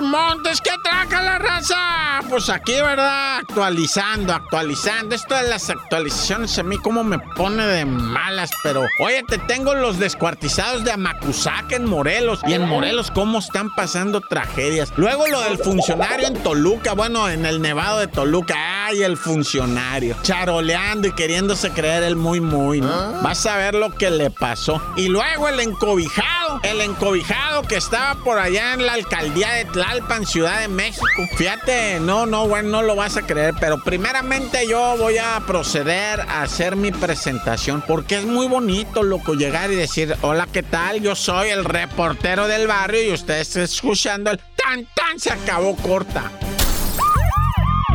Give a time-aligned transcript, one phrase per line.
[0.00, 0.60] Montes, Montes!
[0.60, 2.20] ¿Qué traca la raza?
[2.28, 3.38] Pues aquí, ¿verdad?
[3.38, 5.14] Actualizando, actualizando.
[5.14, 8.84] Esto de las actualizaciones a mí como me pone de malas, pero...
[9.00, 12.40] Oye, te tengo los descuartizados de Amacuzac en Morelos.
[12.46, 14.92] Y en Morelos, ¿cómo están pasando tragedias?
[14.96, 18.54] Luego lo del funcionario en Toluca, bueno, en el Nevado de Toluca.
[18.86, 20.16] ¡Ay, el funcionario!
[20.22, 23.22] Charoleando y queriéndose creer el muy, muy, ¿no?
[23.22, 24.80] Vas a ver lo que le pasó.
[24.96, 30.26] Y luego el encobijado, el encobijado que estaba por allá en la alcaldía de Tlalpan,
[30.26, 31.06] Ciudad de México.
[31.36, 36.20] Fíjate, no, no, bueno, no lo vas a creer, pero primeramente yo voy a proceder
[36.20, 41.00] a hacer mi presentación porque es muy bonito, loco, llegar y decir, hola, ¿qué tal?
[41.00, 46.30] Yo soy el reportero del barrio y ustedes escuchando el tan tan se acabó corta.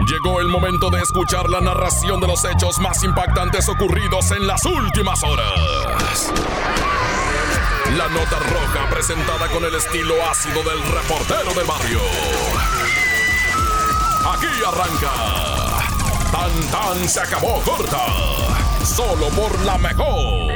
[0.07, 4.65] Llegó el momento de escuchar la narración de los hechos más impactantes ocurridos en las
[4.65, 6.31] últimas horas.
[7.91, 11.99] La nota roja presentada con el estilo ácido del reportero del barrio.
[14.33, 15.11] Aquí arranca.
[16.31, 18.05] Tan tan se acabó corta.
[18.83, 20.51] Solo por la mejor.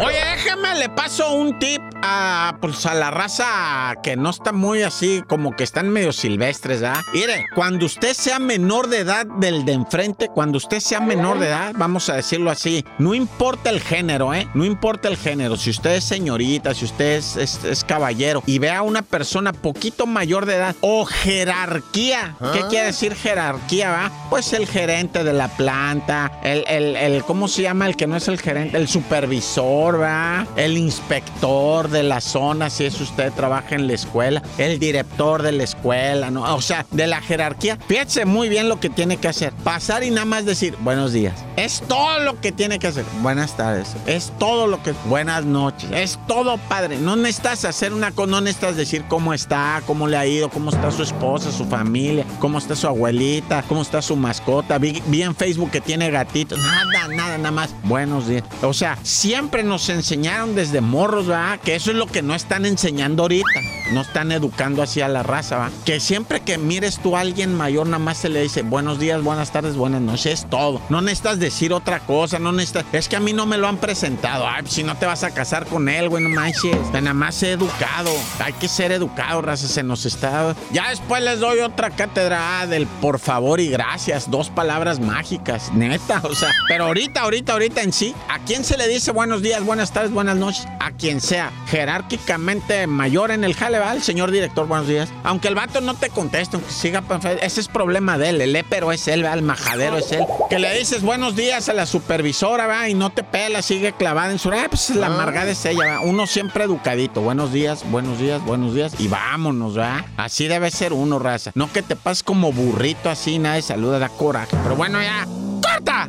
[0.00, 4.82] Oye, déjame, le paso un tip a, pues, a la raza que no está muy
[4.82, 7.02] así, como que están medio silvestres, ¿ah?
[7.14, 11.46] Mire, cuando usted sea menor de edad del de enfrente, cuando usted sea menor de
[11.48, 14.46] edad, vamos a decirlo así, no importa el género, ¿eh?
[14.54, 15.56] No importa el género.
[15.56, 19.52] Si usted es señorita, si usted es, es- es caballero y ve a una persona
[19.52, 24.10] poquito mayor de edad o jerarquía, ¿qué quiere decir jerarquía, va?
[24.28, 28.16] Pues el gerente de la planta, el, el, el- ¿cómo se llama el que no
[28.16, 28.76] es el gerente?
[28.76, 34.42] El supervisor, va, el inspector de la zona, si es usted trabaja en la escuela,
[34.58, 36.54] el director de la escuela, ¿no?
[36.54, 37.78] O sea, de la jerarquía.
[37.88, 39.52] Fíjese muy bien lo que tiene que hacer.
[39.64, 41.34] Pasar y nada más decir buenos días.
[41.56, 43.04] Es todo lo que tiene que hacer.
[43.22, 43.94] Buenas tardes.
[44.06, 44.92] Es todo lo que...
[45.06, 45.90] Buenas noches.
[45.92, 46.98] Es todo, padre.
[46.98, 50.70] No necesitas hacer una cosa, no necesitas decir cómo está, cómo le ha ido, cómo
[50.70, 54.78] está su esposa, su familia, cómo está su abuelita, cómo está su mascota.
[54.78, 56.58] Vi, vi en Facebook que tiene gatitos.
[56.58, 57.74] Nada, nada, nada más.
[57.84, 58.42] Buenos días.
[58.62, 61.60] O sea, siempre nos enseñaron desde morros, ¿verdad?
[61.60, 63.60] Que eso es lo que no están enseñando ahorita.
[63.92, 65.70] No están educando así a la raza, ¿va?
[65.84, 69.22] Que siempre que mires tú a alguien mayor, nada más se le dice buenos días,
[69.22, 70.80] buenas tardes, buenas noches, es todo.
[70.88, 72.86] No necesitas decir otra cosa, no necesitas.
[72.92, 74.48] Es que a mí no me lo han presentado.
[74.48, 76.74] Ay, si no te vas a casar con él, güey, no manches.
[76.94, 78.10] Nada más sé educado.
[78.38, 80.56] Hay que ser educado, raza, se nos está.
[80.72, 84.30] Ya después les doy otra cátedra ah, del por favor y gracias.
[84.30, 86.22] Dos palabras mágicas, neta.
[86.24, 89.62] O sea, pero ahorita, ahorita, ahorita en sí, ¿a quién se le dice buenos días,
[89.62, 90.66] buenas tardes, buenas noches?
[90.80, 91.52] A quien sea.
[91.74, 93.92] Jerárquicamente mayor en el jale, ¿va?
[93.94, 95.08] El señor director, buenos días.
[95.24, 98.40] Aunque el vato no te conteste, aunque siga enfrente, ese es problema de él.
[98.40, 99.32] El épero es él, ¿va?
[99.32, 100.24] El majadero es él.
[100.48, 102.88] Que le dices buenos días a la supervisora, ¿va?
[102.88, 104.52] Y no te pela, sigue clavada en su.
[104.52, 106.00] Ah, pues la amargada es ella, ¿va?
[106.02, 107.22] Uno siempre educadito.
[107.22, 108.94] Buenos días, buenos días, buenos días.
[109.00, 110.04] Y vámonos, ¿va?
[110.16, 111.50] Así debe ser uno, raza.
[111.56, 114.56] No que te pases como burrito así, nadie saluda, da coraje.
[114.62, 115.26] Pero bueno, ya.
[115.60, 116.08] ¡Corta!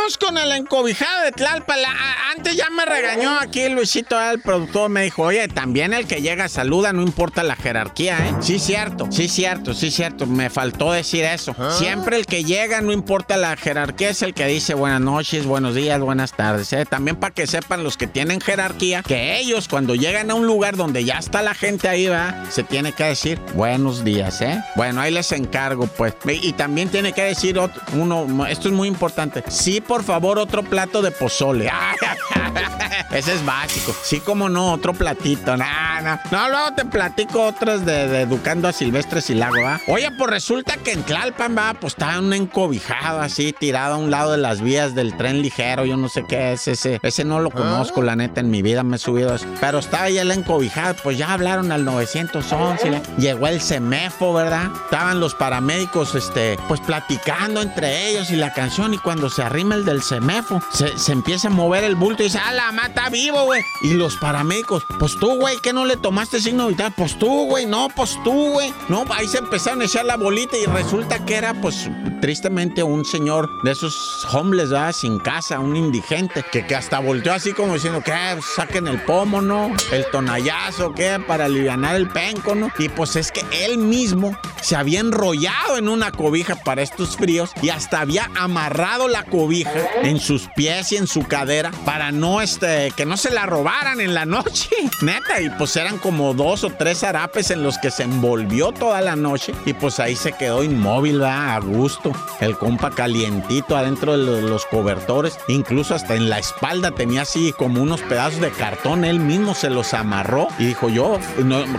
[0.00, 1.82] Vamos con el encobijado de Tlalpan.
[1.82, 6.06] La- a- Antes ya me regañó aquí Luisito, el productor, me dijo, oye, también el
[6.06, 8.34] que llega saluda, no importa la jerarquía, ¿eh?
[8.40, 10.26] Sí, cierto, sí, cierto, sí, cierto.
[10.26, 11.54] Me faltó decir eso.
[11.72, 15.74] Siempre el que llega, no importa la jerarquía, es el que dice buenas noches, buenos
[15.74, 16.86] días, buenas tardes, ¿eh?
[16.86, 20.76] También para que sepan los que tienen jerarquía, que ellos cuando llegan a un lugar
[20.76, 24.62] donde ya está la gente ahí, va, se tiene que decir buenos días, ¿eh?
[24.76, 26.14] Bueno, ahí les encargo, pues.
[26.26, 29.42] Y y también tiene que decir otro- uno, esto es muy importante.
[29.48, 31.68] Sí, por favor, otro plato de pozole.
[33.10, 33.94] Ese es básico.
[34.02, 35.56] Sí, como no, otro platito.
[35.56, 35.64] No,
[36.02, 36.18] no.
[36.30, 39.80] No, luego te platico otras de, de Educando a Silvestre Silago, ¿va?
[39.88, 44.10] Oye, pues resulta que en Tlalpan, va, pues estaba un encobijado así, tirado a un
[44.10, 45.84] lado de las vías del tren ligero.
[45.84, 47.00] Yo no sé qué es ese.
[47.02, 49.46] Ese no lo conozco, la neta, en mi vida me he subido eso.
[49.60, 52.90] Pero estaba ahí el encobijado, pues ya hablaron al 911.
[52.90, 53.02] ¿le?
[53.18, 54.70] Llegó el CEMEFO, ¿verdad?
[54.84, 58.94] Estaban los paramédicos, este, pues platicando entre ellos y la canción.
[58.94, 62.26] Y cuando se arrima el del CEMEFO, se, se empieza a mover el bulto y
[62.26, 63.62] dice, ¡ah, la mata vivo, güey!
[63.82, 67.66] Y los paramédicos, pues tú, güey, que no le tomaste signo vital, pues tú, güey,
[67.66, 68.72] no, pues tú, güey.
[68.88, 71.88] No, ahí se empezaron a echar la bolita y resulta que era, pues,
[72.20, 74.92] tristemente un señor de esos homeless, ¿verdad?
[74.92, 78.12] Sin casa, un indigente, que, que hasta volteó así como diciendo, ¿qué?
[78.34, 79.72] Pues, Saquen el pomo, ¿no?
[79.92, 81.18] El tonallazo, ¿qué?
[81.26, 82.70] Para aliviar el penco, ¿no?
[82.78, 87.50] Y pues es que él mismo se había enrollado en una cobija para estos fríos
[87.62, 89.72] y hasta había amarrado la cobija
[90.02, 94.00] en sus pies y en su cadera para no, este, que no se la robaran
[94.00, 94.68] en la noche.
[95.00, 99.00] Neta, y pues eran como dos o tres harapes en los que se envolvió toda
[99.00, 101.56] la noche y pues ahí se quedó inmóvil, ¿verdad?
[101.56, 102.12] a gusto.
[102.40, 107.82] El compa calientito adentro de los cobertores, incluso hasta en la espalda tenía así como
[107.82, 111.18] unos pedazos de cartón, él mismo se los amarró y dijo yo,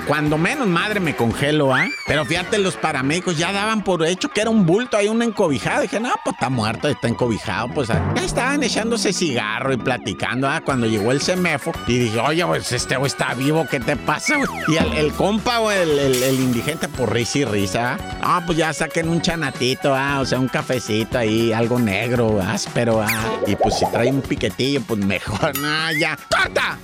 [0.08, 1.88] cuando menos madre me congelo, ¿ah?
[2.08, 5.82] Pero fíjate, los paramédicos ya daban por hecho que era un bulto, hay un encobijado.
[5.82, 7.70] Dije, no, pues está muerto, está encobijado.
[7.70, 10.62] Pues ah, ya estaban echándose cigarro y platicando, ¿ah?
[10.62, 14.36] Cuando llegó el semefo y dije, oye, pues este güey está vivo, ¿qué te pasa,
[14.68, 19.22] Y el, compa, o el, indigente, por risa y risa, Ah, pues ya saquen un
[19.22, 20.20] chanatito, ¿ah?
[20.22, 23.40] O sea, un cafecito ahí, algo negro, áspero, ¿ah?
[23.48, 26.18] Y pues si trae un piquetillo, pues mejor, no, ya.
[26.30, 26.78] ¡Corta!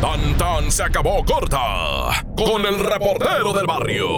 [0.00, 4.08] Tan tan se acabó corta con el reportero del barrio.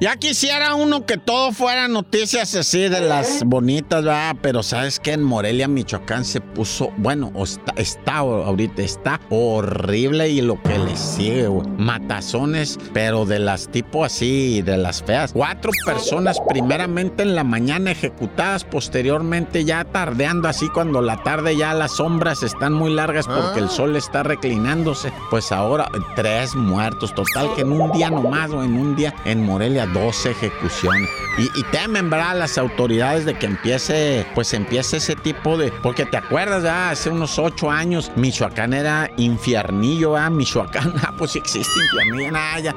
[0.00, 4.36] Ya quisiera uno que todo fuera noticias así de las bonitas, ¿verdad?
[4.40, 10.40] Pero sabes que en Morelia, Michoacán se puso, bueno, está, está ahorita, está horrible y
[10.40, 11.66] lo que le sigue, güey.
[11.78, 15.32] Matazones, pero de las tipo así, de las feas.
[15.32, 21.74] Cuatro personas primeramente en la mañana ejecutadas, posteriormente ya tardeando así cuando la tarde ya
[21.74, 23.70] las sombras están muy largas porque el ah.
[23.70, 25.12] sol está reclinándose.
[25.28, 29.42] Pues ahora tres muertos, total que en un día nomás, o en un día en
[29.42, 31.08] Morelia 12 ejecuciones.
[31.38, 32.36] Y, temen, ¿verdad?
[32.36, 35.70] Las autoridades de que empiece, pues empiece ese tipo de...
[35.70, 40.30] Porque te acuerdas, ya Hace unos 8 años, Michoacán era infiernillo, ¿ah?
[40.30, 42.32] Michoacán, ah, pues sí existe infiernillo,
[42.62, 42.74] ya.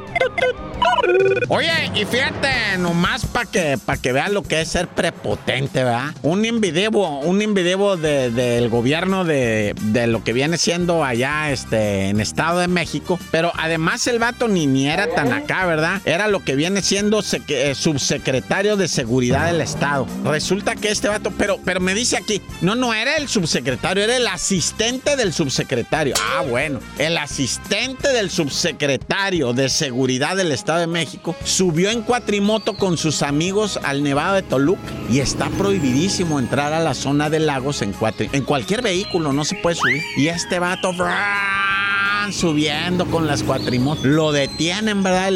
[1.50, 6.14] Oye, y fíjate, nomás para que, pa que vean lo que es ser prepotente, ¿verdad?
[6.22, 12.22] Un invidebo, un invidebo del gobierno de, de, lo que viene siendo allá este, en
[12.22, 13.20] Estado de México.
[13.32, 16.02] Pero además el vato ni, ni era tan acá, ¿verdad?
[16.06, 20.08] Era lo que viene siendo eh, subsecretario de Seguridad del Estado.
[20.24, 24.16] Resulta que este vato, pero, pero me dice aquí, no, no era el subsecretario, era
[24.16, 26.16] el asistente del subsecretario.
[26.18, 30.91] Ah, bueno, el asistente del subsecretario de Seguridad del Estado de México,
[31.44, 36.80] subió en cuatrimoto con sus amigos al Nevado de Toluca y está prohibidísimo entrar a
[36.80, 40.02] la zona de lagos en, en cualquier vehículo, no se puede subir.
[40.18, 40.94] Y este vato
[42.30, 44.06] subiendo con las cuatrimotos.
[44.06, 45.32] Lo detienen, ¿verdad?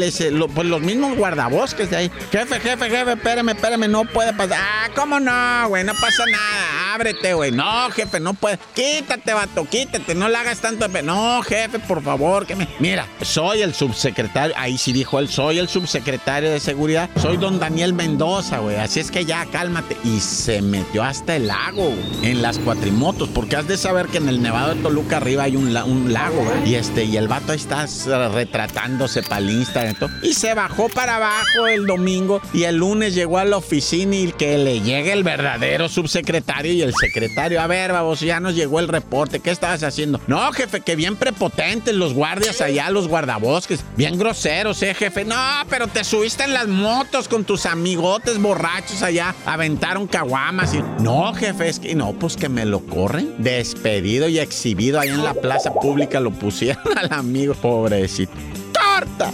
[0.54, 2.10] pues los mismos guardabosques de ahí.
[2.30, 4.58] Jefe, jefe, jefe, espérame, espérame, no puede pasar.
[4.60, 5.84] Ah, ¿cómo no, güey?
[5.84, 6.94] No pasa nada.
[6.94, 7.50] Ábrete, güey.
[7.52, 8.58] No, jefe, no puede.
[8.74, 10.14] Quítate, vato, quítate.
[10.14, 10.88] No le hagas tanto.
[11.02, 12.68] No, jefe, por favor, que me.
[12.78, 14.54] Mira, soy el subsecretario.
[14.58, 17.10] Ahí sí dijo él, soy el subsecretario de seguridad.
[17.16, 18.76] Soy don Daniel Mendoza, güey.
[18.76, 19.96] Así es que ya, cálmate.
[20.04, 21.92] Y se metió hasta el lago,
[22.22, 23.28] en las cuatrimotos.
[23.28, 26.44] Porque has de saber que en el Nevado de Toluca arriba hay un, un lago,
[26.44, 26.70] güey.
[26.70, 27.86] Y este, y el vato está
[28.28, 29.96] retratándose para el Instagram.
[30.22, 34.32] Y se bajó para abajo el domingo y el lunes llegó a la oficina y
[34.32, 37.62] que le llegue el verdadero subsecretario y el secretario.
[37.62, 39.40] A ver, babos, ya nos llegó el reporte.
[39.40, 40.20] ¿Qué estabas haciendo?
[40.26, 43.82] No, jefe, que bien prepotentes los guardias allá, los guardabosques.
[43.96, 45.24] Bien groseros, eh, jefe.
[45.24, 45.36] No,
[45.70, 49.34] pero te subiste en las motos con tus amigotes borrachos allá.
[49.46, 50.82] Aventaron caguamas y...
[51.02, 51.94] No, jefe, es que...
[51.94, 53.34] No, pues que me lo corren.
[53.38, 58.32] Despedido y exhibido ahí en la plaza pública lo pusieron al amigo pobrecito.
[58.72, 59.32] ¡Corta!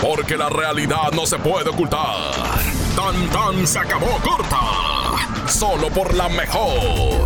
[0.00, 2.32] Porque la realidad no se puede ocultar.
[2.96, 4.58] Tan tan se acabó corta.
[5.46, 7.24] Solo por la mejor.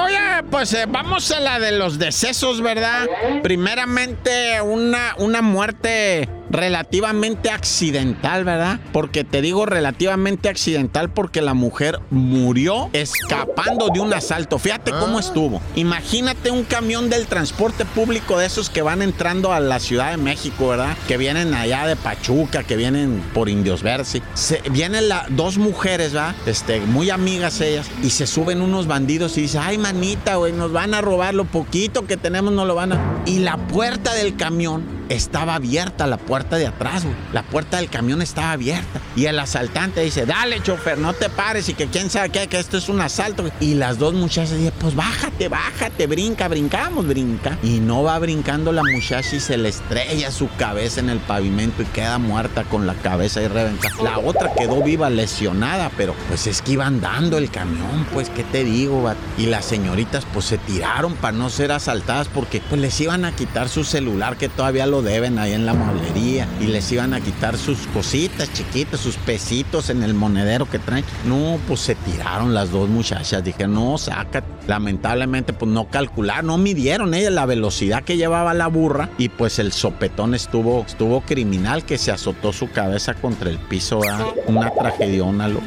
[0.00, 3.06] Oye, pues eh, vamos a la de los decesos, ¿verdad?
[3.42, 8.80] Primeramente, una, una muerte relativamente accidental, ¿verdad?
[8.92, 14.58] Porque te digo relativamente accidental porque la mujer murió escapando de un asalto.
[14.58, 15.20] Fíjate cómo ah.
[15.20, 15.60] estuvo.
[15.74, 20.16] Imagínate un camión del transporte público de esos que van entrando a la Ciudad de
[20.16, 20.96] México, ¿verdad?
[21.06, 24.22] Que vienen allá de Pachuca, que vienen por Indios Versi.
[24.34, 26.34] Se, vienen la, dos mujeres, ¿verdad?
[26.46, 30.72] Este, muy amigas ellas, y se suben unos bandidos y dicen, ay, manita, güey, nos
[30.72, 33.17] van a robar lo poquito que tenemos, no lo van a...
[33.28, 37.14] Y la puerta del camión estaba abierta la puerta de atrás, güey.
[37.32, 39.00] La puerta del camión estaba abierta.
[39.16, 42.58] Y el asaltante dice, dale, chofer, no te pares y que quién sabe qué, que
[42.58, 43.44] esto es un asalto.
[43.60, 47.58] Y las dos muchachas dicen, pues bájate, bájate, brinca, brincamos, brinca.
[47.62, 51.82] Y no va brincando la muchacha y se le estrella su cabeza en el pavimento
[51.82, 53.94] y queda muerta con la cabeza y reventada.
[54.02, 58.44] La otra quedó viva, lesionada, pero pues es que iban dando el camión, pues, ¿qué
[58.44, 59.10] te digo?
[59.36, 63.34] Y las señoritas pues se tiraron para no ser asaltadas porque pues les iban a
[63.34, 67.20] quitar su celular que todavía lo deben ahí en la mueblería y les iban a
[67.20, 71.04] quitar sus cositas chiquitas, sus pesitos en el monedero que traen.
[71.26, 73.42] No, pues se tiraron las dos muchachas.
[73.44, 74.44] Dije, no, saca.
[74.66, 79.58] Lamentablemente, pues no calcularon, no midieron ellas la velocidad que llevaba la burra y pues
[79.58, 84.00] el sopetón estuvo, estuvo criminal que se azotó su cabeza contra el piso.
[84.46, 85.48] Una tragediona.
[85.48, 85.60] Lo...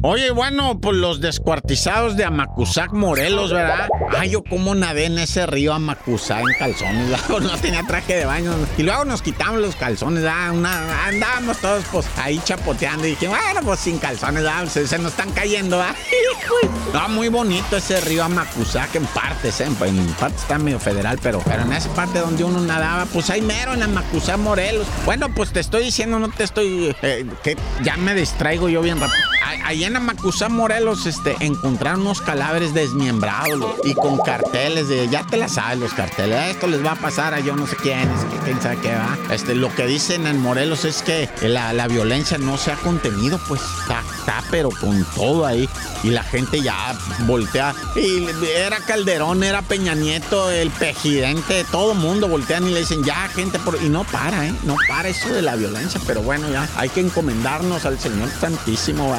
[0.00, 3.88] Oye, bueno, pues los descuartizados de Amacuzac, Morelos, ¿verdad?
[4.16, 8.24] Ay, yo como nadé en ese río Amacuzac en calzones, luego no tenía traje de
[8.24, 8.52] baño.
[8.76, 13.80] Y luego nos quitamos los calzones, andábamos todos pues ahí chapoteando y dije, bueno, pues
[13.80, 14.44] sin calzones.
[14.70, 15.96] Se, nos están cayendo, ¿verdad?
[16.92, 19.66] no, muy bonito ese río Amacuzac en partes, ¿eh?
[19.66, 23.42] En partes está medio federal, pero, pero en esa parte donde uno nadaba, pues ahí
[23.42, 24.86] mero en Amacuzac, Morelos.
[25.04, 26.94] Bueno, pues te estoy diciendo, no te estoy...
[27.02, 29.37] Eh, que ya me distraigo yo bien rápido.
[29.64, 35.36] Ahí en Amacuzá, Morelos, este, encontraron unos cadáveres desmembrados y con carteles de, ya te
[35.36, 38.38] la sabes los carteles, esto les va a pasar a yo no sé quién, que
[38.44, 39.16] quién sabe qué va.
[39.30, 43.40] Este, lo que dicen en Morelos es que la, la violencia no se ha contenido,
[43.48, 44.02] pues está,
[44.50, 45.68] pero con todo ahí.
[46.02, 47.74] Y la gente ya voltea.
[47.96, 53.28] Y era Calderón, era Peña Nieto, el presidente, todo mundo voltean y le dicen, ya,
[53.28, 53.82] gente, por...
[53.82, 54.54] y no para, ¿eh?
[54.64, 59.10] No para eso de la violencia, pero bueno, ya hay que encomendarnos al Señor Santísimo,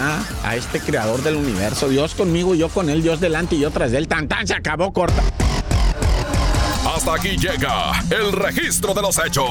[0.44, 1.90] a este creador del universo.
[1.90, 4.08] Dios conmigo, yo con él, Dios delante y yo tras de él.
[4.08, 5.22] Tan tan se acabó corta.
[6.96, 9.50] Hasta aquí llega el registro de los hechos.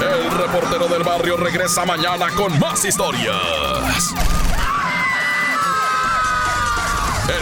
[0.00, 4.14] El reportero del barrio regresa mañana con más historias.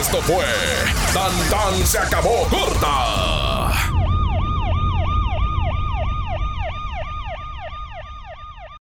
[0.00, 0.44] Esto fue
[1.12, 3.51] Tan Tan se acabó corta